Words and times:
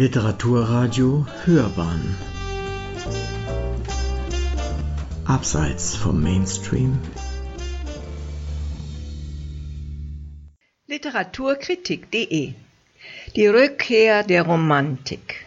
Literaturradio 0.00 1.26
Hörbahn. 1.44 2.16
Abseits 5.26 5.94
vom 5.94 6.22
Mainstream. 6.22 6.98
Literaturkritik.de 10.86 12.54
Die 13.36 13.46
Rückkehr 13.46 14.22
der 14.22 14.44
Romantik. 14.44 15.46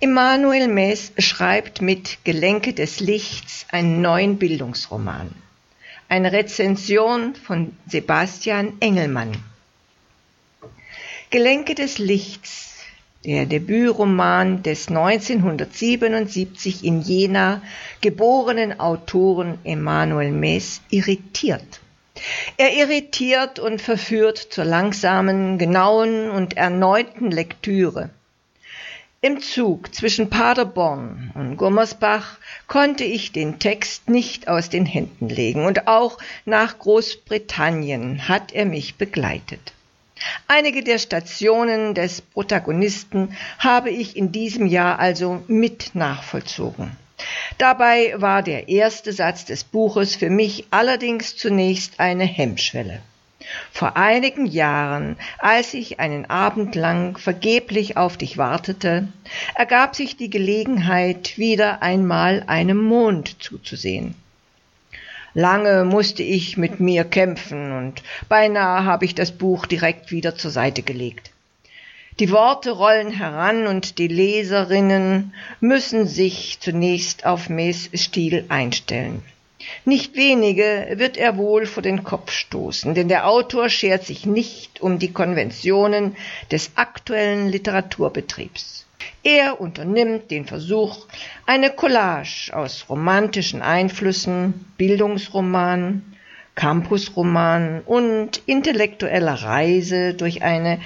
Immanuel 0.00 0.68
Mess 0.68 1.12
schreibt 1.18 1.82
mit 1.82 2.24
Gelenke 2.24 2.72
des 2.72 3.00
Lichts 3.00 3.66
einen 3.70 4.00
neuen 4.00 4.38
Bildungsroman. 4.38 5.34
Eine 6.08 6.32
Rezension 6.32 7.34
von 7.34 7.76
Sebastian 7.86 8.72
Engelmann. 8.80 9.36
Gelenke 11.28 11.74
des 11.74 11.98
Lichts 11.98 12.75
der 13.26 13.44
Debütroman 13.44 14.62
des 14.62 14.88
1977 14.88 16.84
in 16.84 17.02
Jena 17.02 17.60
geborenen 18.00 18.78
Autoren 18.78 19.58
Emanuel 19.64 20.30
Mees 20.30 20.80
irritiert. 20.90 21.80
Er 22.56 22.72
irritiert 22.74 23.58
und 23.58 23.82
verführt 23.82 24.38
zur 24.38 24.64
langsamen, 24.64 25.58
genauen 25.58 26.30
und 26.30 26.56
erneuten 26.56 27.32
Lektüre. 27.32 28.10
Im 29.20 29.40
Zug 29.40 29.92
zwischen 29.92 30.30
Paderborn 30.30 31.32
und 31.34 31.56
Gummersbach 31.56 32.38
konnte 32.68 33.02
ich 33.02 33.32
den 33.32 33.58
Text 33.58 34.08
nicht 34.08 34.46
aus 34.46 34.70
den 34.70 34.86
Händen 34.86 35.28
legen 35.28 35.64
und 35.64 35.88
auch 35.88 36.18
nach 36.44 36.78
Großbritannien 36.78 38.28
hat 38.28 38.52
er 38.52 38.66
mich 38.66 38.94
begleitet. 38.94 39.72
Einige 40.48 40.82
der 40.82 40.98
Stationen 40.98 41.94
des 41.94 42.20
Protagonisten 42.20 43.36
habe 43.58 43.90
ich 43.90 44.16
in 44.16 44.32
diesem 44.32 44.66
Jahr 44.66 44.98
also 44.98 45.42
mit 45.46 45.94
nachvollzogen. 45.94 46.96
Dabei 47.58 48.14
war 48.16 48.42
der 48.42 48.68
erste 48.68 49.12
Satz 49.12 49.44
des 49.44 49.64
Buches 49.64 50.14
für 50.14 50.30
mich 50.30 50.66
allerdings 50.70 51.36
zunächst 51.36 52.00
eine 52.00 52.24
Hemmschwelle. 52.24 53.00
Vor 53.70 53.96
einigen 53.96 54.46
Jahren, 54.46 55.16
als 55.38 55.72
ich 55.74 56.00
einen 56.00 56.26
Abend 56.26 56.74
lang 56.74 57.16
vergeblich 57.16 57.96
auf 57.96 58.16
dich 58.16 58.38
wartete, 58.38 59.08
ergab 59.54 59.94
sich 59.94 60.16
die 60.16 60.30
Gelegenheit, 60.30 61.38
wieder 61.38 61.82
einmal 61.82 62.42
einem 62.46 62.82
Mond 62.82 63.42
zuzusehen. 63.42 64.14
Lange 65.38 65.84
musste 65.84 66.22
ich 66.22 66.56
mit 66.56 66.80
mir 66.80 67.04
kämpfen 67.04 67.70
und 67.70 68.02
beinahe 68.26 68.86
habe 68.86 69.04
ich 69.04 69.14
das 69.14 69.32
Buch 69.32 69.66
direkt 69.66 70.10
wieder 70.10 70.34
zur 70.34 70.50
Seite 70.50 70.80
gelegt. 70.80 71.30
Die 72.18 72.30
Worte 72.30 72.70
rollen 72.70 73.10
heran 73.10 73.66
und 73.66 73.98
die 73.98 74.08
Leserinnen 74.08 75.34
müssen 75.60 76.06
sich 76.06 76.60
zunächst 76.60 77.26
auf 77.26 77.50
Mees 77.50 77.90
Stil 77.92 78.46
einstellen. 78.48 79.22
Nicht 79.84 80.16
wenige 80.16 80.94
wird 80.94 81.18
er 81.18 81.36
wohl 81.36 81.66
vor 81.66 81.82
den 81.82 82.02
Kopf 82.02 82.30
stoßen, 82.32 82.94
denn 82.94 83.08
der 83.08 83.28
Autor 83.28 83.68
schert 83.68 84.06
sich 84.06 84.24
nicht 84.24 84.80
um 84.80 84.98
die 84.98 85.12
Konventionen 85.12 86.16
des 86.50 86.70
aktuellen 86.76 87.50
Literaturbetriebs. 87.50 88.86
Er 89.26 89.60
unternimmt 89.60 90.30
den 90.30 90.44
Versuch, 90.44 91.04
eine 91.46 91.70
Collage 91.70 92.52
aus 92.52 92.88
romantischen 92.88 93.60
Einflüssen, 93.60 94.66
Bildungsroman, 94.76 96.04
Campusroman 96.54 97.80
und 97.86 98.40
intellektueller 98.46 99.34
Reise 99.34 100.14
durch 100.14 100.44
eine 100.44 100.78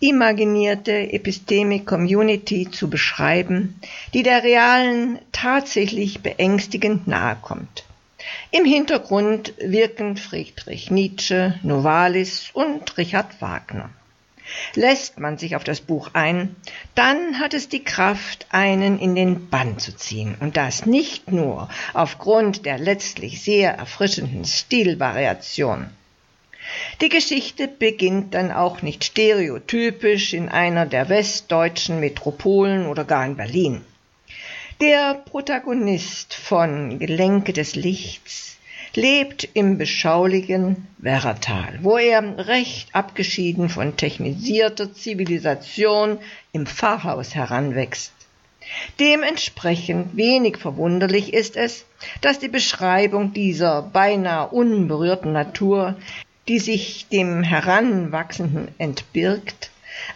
imaginierte 0.00 1.12
Epistemic 1.12 1.86
Community 1.86 2.68
zu 2.68 2.90
beschreiben, 2.90 3.80
die 4.14 4.24
der 4.24 4.42
realen 4.42 5.20
tatsächlich 5.30 6.22
beängstigend 6.24 7.06
nahe 7.06 7.36
kommt. 7.40 7.84
Im 8.50 8.64
Hintergrund 8.64 9.54
wirken 9.60 10.16
Friedrich 10.16 10.90
Nietzsche, 10.90 11.54
Novalis 11.62 12.50
und 12.52 12.98
Richard 12.98 13.40
Wagner. 13.40 13.90
Lässt 14.74 15.18
man 15.18 15.38
sich 15.38 15.56
auf 15.56 15.64
das 15.64 15.80
Buch 15.80 16.10
ein, 16.12 16.56
dann 16.94 17.38
hat 17.38 17.54
es 17.54 17.68
die 17.68 17.84
Kraft, 17.84 18.46
einen 18.50 18.98
in 18.98 19.14
den 19.14 19.48
Bann 19.48 19.78
zu 19.78 19.94
ziehen. 19.94 20.36
Und 20.40 20.56
das 20.56 20.86
nicht 20.86 21.30
nur 21.30 21.68
aufgrund 21.94 22.66
der 22.66 22.78
letztlich 22.78 23.42
sehr 23.42 23.72
erfrischenden 23.74 24.44
Stilvariation. 24.44 25.90
Die 27.00 27.08
Geschichte 27.08 27.68
beginnt 27.68 28.34
dann 28.34 28.52
auch 28.52 28.82
nicht 28.82 29.04
stereotypisch 29.04 30.34
in 30.34 30.48
einer 30.48 30.86
der 30.86 31.08
westdeutschen 31.08 32.00
Metropolen 32.00 32.86
oder 32.86 33.04
gar 33.04 33.24
in 33.24 33.36
Berlin. 33.36 33.84
Der 34.80 35.14
Protagonist 35.14 36.34
von 36.34 36.98
Gelenke 36.98 37.52
des 37.52 37.74
Lichts 37.74 38.56
lebt 38.94 39.48
im 39.54 39.78
beschaulichen 39.78 40.88
Werratal, 40.98 41.78
wo 41.82 41.96
er 41.96 42.46
recht 42.46 42.94
abgeschieden 42.94 43.68
von 43.68 43.96
technisierter 43.96 44.92
Zivilisation 44.92 46.18
im 46.52 46.66
Pfarrhaus 46.66 47.34
heranwächst. 47.34 48.12
Dementsprechend 48.98 50.16
wenig 50.16 50.58
verwunderlich 50.58 51.32
ist 51.32 51.56
es, 51.56 51.86
dass 52.20 52.38
die 52.38 52.48
Beschreibung 52.48 53.32
dieser 53.32 53.82
beinahe 53.82 54.48
unberührten 54.48 55.32
Natur, 55.32 55.96
die 56.46 56.58
sich 56.58 57.06
dem 57.08 57.42
Heranwachsenden 57.42 58.68
entbirgt, 58.78 59.70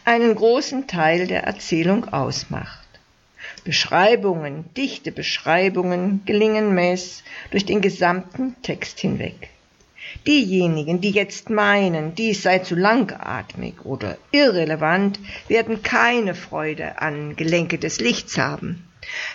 einen 0.04 0.34
großen 0.34 0.86
Teil 0.86 1.26
der 1.26 1.44
Erzählung 1.44 2.12
ausmacht. 2.12 2.83
Beschreibungen, 3.64 4.64
dichte 4.76 5.12
Beschreibungen 5.12 6.22
gelingen 6.26 6.74
Mess 6.74 7.22
durch 7.50 7.64
den 7.64 7.80
gesamten 7.80 8.56
Text 8.62 9.00
hinweg. 9.00 9.50
Diejenigen, 10.26 11.00
die 11.00 11.10
jetzt 11.10 11.50
meinen, 11.50 12.14
dies 12.14 12.42
sei 12.42 12.60
zu 12.60 12.74
langatmig 12.74 13.84
oder 13.84 14.16
irrelevant, 14.30 15.18
werden 15.48 15.82
keine 15.82 16.34
Freude 16.34 17.00
an 17.00 17.36
Gelenke 17.36 17.78
des 17.78 18.00
Lichts 18.00 18.38
haben. 18.38 18.88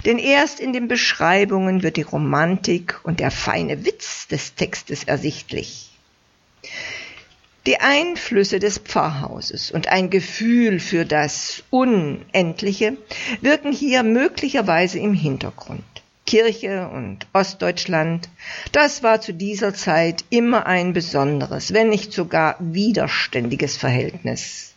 Denn 0.05 0.17
erst 0.17 0.59
in 0.59 0.73
den 0.73 0.87
Beschreibungen 0.87 1.83
wird 1.83 1.97
die 1.97 2.01
Romantik 2.01 2.99
und 3.03 3.19
der 3.19 3.31
feine 3.31 3.85
Witz 3.85 4.27
des 4.27 4.55
Textes 4.55 5.03
ersichtlich. 5.03 5.89
Die 7.65 7.79
Einflüsse 7.79 8.59
des 8.59 8.77
Pfarrhauses 8.77 9.71
und 9.71 9.87
ein 9.89 10.09
Gefühl 10.09 10.79
für 10.79 11.05
das 11.05 11.63
Unendliche 11.69 12.97
wirken 13.41 13.71
hier 13.71 14.03
möglicherweise 14.03 14.99
im 14.99 15.13
Hintergrund. 15.13 15.83
Kirche 16.25 16.87
und 16.87 17.25
Ostdeutschland, 17.33 18.29
das 18.71 19.03
war 19.03 19.19
zu 19.19 19.33
dieser 19.33 19.73
Zeit 19.73 20.23
immer 20.29 20.67
ein 20.67 20.93
besonderes, 20.93 21.73
wenn 21.73 21.89
nicht 21.89 22.13
sogar 22.13 22.55
widerständiges 22.59 23.77
Verhältnis. 23.77 24.73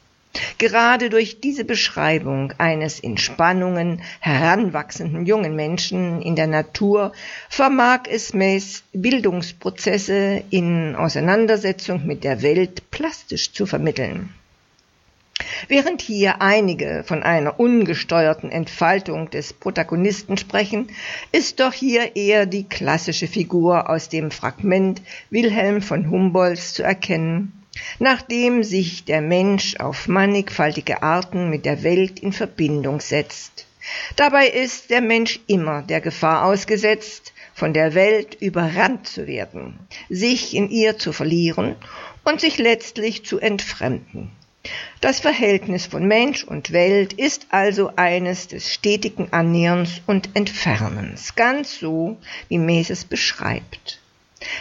Gerade 0.58 1.10
durch 1.10 1.40
diese 1.40 1.64
Beschreibung 1.64 2.52
eines 2.58 3.00
in 3.00 3.18
Spannungen 3.18 4.00
heranwachsenden 4.20 5.26
jungen 5.26 5.56
Menschen 5.56 6.22
in 6.22 6.36
der 6.36 6.46
Natur 6.46 7.12
vermag 7.48 8.02
es 8.08 8.32
Mays 8.32 8.84
Bildungsprozesse 8.92 10.42
in 10.50 10.96
Auseinandersetzung 10.96 12.06
mit 12.06 12.24
der 12.24 12.42
Welt 12.42 12.90
plastisch 12.90 13.52
zu 13.52 13.66
vermitteln. 13.66 14.32
Während 15.68 16.00
hier 16.00 16.40
einige 16.40 17.02
von 17.04 17.22
einer 17.22 17.58
ungesteuerten 17.58 18.50
Entfaltung 18.50 19.30
des 19.30 19.52
Protagonisten 19.52 20.36
sprechen, 20.36 20.88
ist 21.32 21.60
doch 21.60 21.72
hier 21.72 22.16
eher 22.16 22.46
die 22.46 22.64
klassische 22.64 23.26
Figur 23.26 23.90
aus 23.90 24.08
dem 24.08 24.30
Fragment 24.30 25.02
Wilhelm 25.30 25.82
von 25.82 26.10
Humboldts 26.10 26.74
zu 26.74 26.82
erkennen, 26.82 27.61
nachdem 27.98 28.62
sich 28.62 29.04
der 29.04 29.20
Mensch 29.20 29.76
auf 29.76 30.08
mannigfaltige 30.08 31.02
Arten 31.02 31.50
mit 31.50 31.64
der 31.64 31.82
Welt 31.82 32.20
in 32.20 32.32
Verbindung 32.32 33.00
setzt. 33.00 33.66
Dabei 34.16 34.46
ist 34.46 34.90
der 34.90 35.00
Mensch 35.00 35.40
immer 35.46 35.82
der 35.82 36.00
Gefahr 36.00 36.44
ausgesetzt, 36.44 37.32
von 37.54 37.74
der 37.74 37.94
Welt 37.94 38.36
überrannt 38.40 39.06
zu 39.06 39.26
werden, 39.26 39.78
sich 40.08 40.54
in 40.54 40.70
ihr 40.70 40.98
zu 40.98 41.12
verlieren 41.12 41.76
und 42.24 42.40
sich 42.40 42.58
letztlich 42.58 43.24
zu 43.24 43.38
entfremden. 43.38 44.30
Das 45.00 45.18
Verhältnis 45.18 45.86
von 45.86 46.06
Mensch 46.06 46.44
und 46.44 46.70
Welt 46.70 47.12
ist 47.14 47.46
also 47.50 47.90
eines 47.96 48.46
des 48.46 48.72
stetigen 48.72 49.32
Annäherns 49.32 50.00
und 50.06 50.30
Entfernens, 50.34 51.34
ganz 51.34 51.80
so, 51.80 52.18
wie 52.48 52.58
Meses 52.58 53.04
beschreibt. 53.04 54.01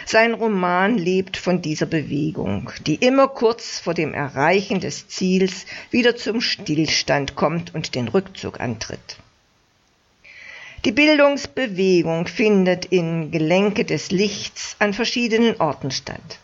Sein 0.06 0.34
Roman 0.34 0.98
lebt 0.98 1.36
von 1.36 1.62
dieser 1.62 1.86
Bewegung, 1.86 2.70
die 2.86 2.96
immer 2.96 3.28
kurz 3.28 3.78
vor 3.78 3.94
dem 3.94 4.14
Erreichen 4.14 4.80
des 4.80 5.08
Ziels 5.08 5.66
wieder 5.90 6.16
zum 6.16 6.40
Stillstand 6.40 7.34
kommt 7.34 7.74
und 7.74 7.94
den 7.94 8.08
Rückzug 8.08 8.60
antritt. 8.60 9.18
Die 10.84 10.92
Bildungsbewegung 10.92 12.26
findet 12.26 12.86
in 12.86 13.30
Gelenke 13.30 13.84
des 13.84 14.10
Lichts 14.10 14.74
an 14.80 14.92
verschiedenen 14.92 15.60
Orten 15.60 15.92
statt. 15.92 16.40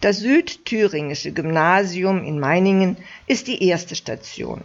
Das 0.00 0.18
südthüringische 0.18 1.32
Gymnasium 1.32 2.24
in 2.24 2.40
Meiningen 2.40 2.96
ist 3.26 3.46
die 3.46 3.64
erste 3.66 3.94
Station. 3.94 4.62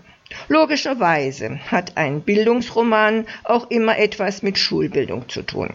Logischerweise 0.48 1.60
hat 1.72 1.96
ein 1.96 2.22
Bildungsroman 2.22 3.26
auch 3.44 3.70
immer 3.70 3.98
etwas 3.98 4.42
mit 4.42 4.58
Schulbildung 4.58 5.30
zu 5.30 5.44
tun. 5.44 5.74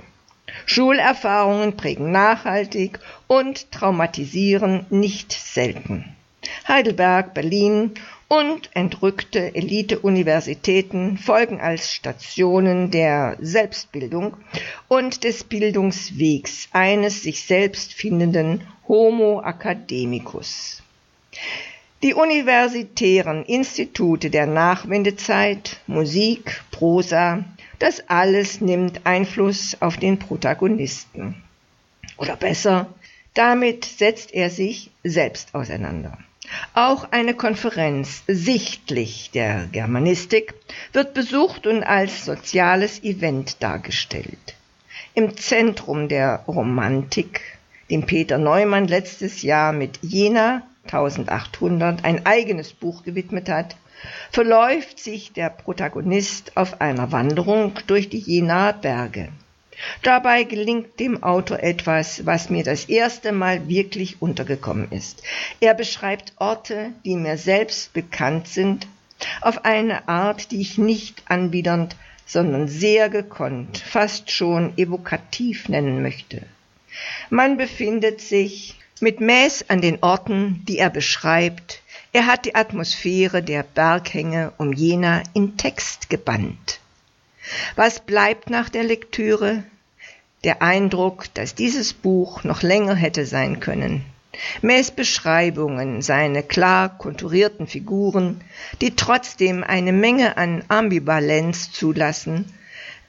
Schulerfahrungen 0.67 1.77
prägen 1.77 2.11
nachhaltig 2.11 2.99
und 3.27 3.71
traumatisieren 3.73 4.87
nicht 4.91 5.33
selten. 5.33 6.05
Heidelberg, 6.67 7.35
Berlin 7.35 7.93
und 8.29 8.71
entrückte 8.75 9.55
Elite-Universitäten 9.55 11.19
folgen 11.19 11.61
als 11.61 11.93
Stationen 11.93 12.91
der 12.91 13.37
Selbstbildung 13.41 14.37
und 14.89 15.25
des 15.25 15.45
Bildungswegs 15.45 16.69
eines 16.73 17.23
sich 17.23 17.45
selbst 17.45 17.93
findenden 17.93 18.67
Homo 18.89 19.43
academicus. 19.43 20.83
Die 22.03 22.15
universitären 22.15 23.45
Institute 23.45 24.31
der 24.31 24.47
Nachwendezeit, 24.47 25.81
Musik, 25.87 26.63
Prosa, 26.71 27.45
das 27.83 28.09
alles 28.09 28.61
nimmt 28.61 29.01
Einfluss 29.05 29.77
auf 29.81 29.97
den 29.97 30.21
Protagonisten. 30.21 31.43
Oder 32.17 32.37
besser, 32.37 32.87
damit 33.35 33.85
setzt 33.85 34.33
er 34.33 34.51
sich 34.51 34.93
selbst 35.03 35.53
auseinander. 35.53 36.17
Auch 36.75 37.11
eine 37.11 37.35
Konferenz 37.35 38.23
sichtlich 38.29 39.33
der 39.33 39.67
Germanistik 39.73 40.55
wird 40.93 41.13
besucht 41.13 41.67
und 41.67 41.83
als 41.83 42.25
soziales 42.25 43.03
Event 43.03 43.61
dargestellt. 43.61 44.55
Im 45.15 45.37
Zentrum 45.37 46.07
der 46.07 46.45
Romantik, 46.47 47.41
dem 47.91 48.07
Peter 48.07 48.39
Neumann 48.39 48.87
letztes 48.87 49.43
Jahr 49.43 49.73
mit 49.73 49.99
Jena 50.03 50.63
1800 50.85 52.05
ein 52.05 52.27
eigenes 52.27 52.73
Buch 52.73 53.05
gewidmet 53.05 53.49
hat, 53.49 53.77
verläuft 54.31 54.99
sich 54.99 55.33
der 55.33 55.51
Protagonist 55.51 56.57
auf 56.57 56.81
einer 56.81 57.13
Wanderung 57.13 57.73
durch 57.87 58.09
die 58.09 58.19
Jenaer 58.19 58.73
Berge. 58.73 59.29
Dabei 60.03 60.45
gelingt 60.45 61.01
dem 61.01 61.23
Autor 61.23 61.61
etwas, 61.61 62.27
was 62.27 62.51
mir 62.51 62.63
das 62.63 62.85
erste 62.87 63.33
Mal 63.33 63.69
wirklich 63.69 64.21
untergekommen 64.21 64.91
ist. 64.93 65.23
Er 65.61 65.75
beschreibt 65.75 66.35
Orte, 66.37 66.91
die 67.05 67.17
mir 67.17 67.37
selbst 67.37 67.93
bekannt 67.93 68.49
sind, 68.49 68.87
auf 69.41 69.65
eine 69.65 70.09
Art, 70.09 70.51
die 70.51 70.61
ich 70.61 70.79
nicht 70.79 71.23
anbiedernd, 71.27 71.97
sondern 72.27 72.69
sehr 72.69 73.09
gekonnt, 73.09 73.79
fast 73.79 74.31
schon 74.31 74.77
evokativ 74.77 75.69
nennen 75.69 76.03
möchte. 76.03 76.43
Man 77.31 77.57
befindet 77.57 78.21
sich 78.21 78.77
mit 79.01 79.21
Mäß 79.21 79.67
an 79.69 79.81
den 79.81 80.03
Orten, 80.03 80.65
die 80.67 80.79
er 80.79 80.91
beschreibt, 80.91 81.83
er 82.13 82.27
hat 82.27 82.45
die 82.45 82.55
Atmosphäre 82.55 83.43
der 83.43 83.63
Berghänge 83.63 84.53
um 84.59 84.73
Jena 84.73 85.23
in 85.33 85.57
Text 85.57 86.11
gebannt. 86.11 86.81
Was 87.75 88.01
bleibt 88.01 88.51
nach 88.51 88.69
der 88.69 88.85
Lektüre? 88.85 89.65
Der 90.45 90.61
Eindruck, 90.61 91.33
dass 91.35 91.55
dieses 91.55 91.93
Buch 91.93 92.45
noch 92.45 92.63
länger 92.63 92.95
hätte 92.95 93.27
sein 93.27 93.61
können. 93.61 94.05
Mäß 94.63 94.93
Beschreibungen, 94.93 96.03
seine 96.03 96.43
klar 96.43 96.97
konturierten 96.99 97.67
Figuren, 97.67 98.41
die 98.81 98.97
trotzdem 98.97 99.63
eine 99.63 99.93
Menge 99.93 100.37
an 100.37 100.65
Ambivalenz 100.69 101.71
zulassen, 101.73 102.53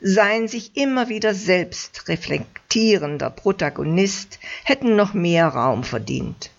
sein 0.05 0.49
sich 0.49 0.75
immer 0.75 1.07
wieder 1.07 1.33
selbst 1.33 2.09
reflektierender 2.09 3.29
Protagonist 3.29 4.37
hätten 4.65 4.97
noch 4.97 5.13
mehr 5.13 5.47
Raum 5.47 5.85
verdient. 5.85 6.51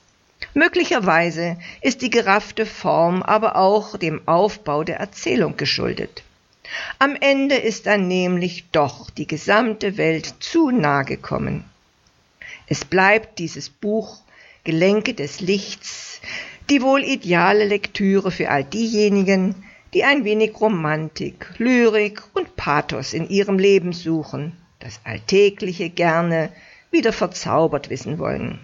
Möglicherweise 0.55 1.59
ist 1.83 2.01
die 2.01 2.09
geraffte 2.09 2.65
Form 2.65 3.23
aber 3.23 3.57
auch 3.57 3.99
dem 3.99 4.27
Aufbau 4.27 4.83
der 4.83 4.97
Erzählung 4.97 5.59
geschuldet. 5.59 6.23
Am 6.99 7.17
Ende 7.21 7.57
ist 7.57 7.85
dann 7.85 8.09
nämlich 8.09 8.65
doch 8.73 9.11
die 9.11 9.27
gesamte 9.27 9.99
Welt 9.99 10.37
zu 10.41 10.71
nahe 10.71 11.05
gekommen. 11.05 11.65
Es 12.67 12.87
bleibt 12.87 13.39
dieses 13.39 13.69
Buch 13.69 14.23
Gelenke 14.65 15.13
des 15.13 15.41
Lichts, 15.41 16.23
die 16.71 16.81
wohl 16.81 17.05
ideale 17.05 17.67
Lektüre 17.67 18.31
für 18.31 18.49
all 18.49 18.65
diejenigen, 18.65 19.55
die 19.95 20.05
ein 20.05 20.25
wenig 20.25 20.61
Romantik, 20.61 21.47
Lyrik 21.59 22.23
und 22.35 22.57
Pathos 22.57 23.15
in 23.15 23.29
ihrem 23.29 23.59
Leben 23.59 23.93
suchen, 23.93 24.53
das 24.81 25.01
Alltägliche 25.05 25.89
gerne 25.89 26.51
wieder 26.91 27.13
verzaubert 27.13 27.91
wissen 27.91 28.19
wollen. 28.19 28.59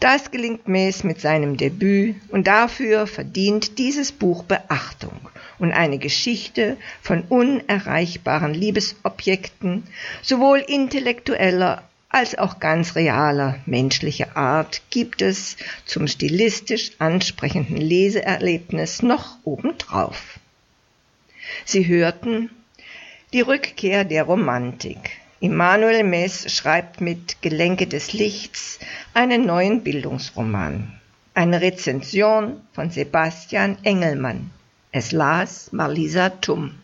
Das 0.00 0.32
gelingt 0.32 0.66
Maes 0.66 1.04
mit 1.04 1.20
seinem 1.20 1.56
Debüt 1.56 2.16
und 2.30 2.48
dafür 2.48 3.06
verdient 3.06 3.78
dieses 3.78 4.10
Buch 4.10 4.42
Beachtung 4.42 5.20
und 5.60 5.72
eine 5.72 5.98
Geschichte 5.98 6.76
von 7.00 7.22
unerreichbaren 7.28 8.54
Liebesobjekten, 8.54 9.84
sowohl 10.20 10.58
intellektueller 10.58 11.84
als 12.12 12.38
auch 12.38 12.60
ganz 12.60 12.94
realer 12.94 13.58
menschlicher 13.66 14.36
Art 14.36 14.82
gibt 14.90 15.22
es 15.22 15.56
zum 15.86 16.06
stilistisch 16.06 16.92
ansprechenden 16.98 17.78
Leseerlebnis 17.78 19.02
noch 19.02 19.38
obendrauf. 19.44 20.38
Sie 21.64 21.86
hörten 21.86 22.50
die 23.32 23.40
Rückkehr 23.40 24.04
der 24.04 24.24
Romantik 24.24 25.22
Immanuel 25.42 26.04
Mess 26.04 26.54
schreibt 26.54 27.00
mit 27.00 27.42
Gelenke 27.42 27.88
des 27.88 28.12
Lichts 28.12 28.78
einen 29.12 29.44
neuen 29.44 29.82
Bildungsroman. 29.82 31.00
Eine 31.34 31.60
Rezension 31.60 32.60
von 32.72 32.90
Sebastian 32.90 33.76
Engelmann. 33.82 34.52
Es 34.92 35.10
las 35.10 35.72
Marlisa 35.72 36.28
Tumm. 36.28 36.81